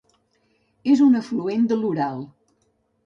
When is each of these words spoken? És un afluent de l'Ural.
És 0.95 1.03
un 1.07 1.19
afluent 1.21 1.67
de 1.73 1.79
l'Ural. 1.83 2.25